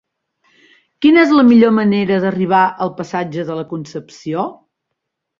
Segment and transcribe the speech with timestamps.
[1.05, 4.47] Quina és la millor manera d'arribar al passatge de la Concepció?